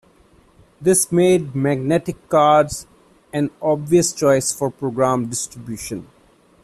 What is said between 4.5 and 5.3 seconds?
for program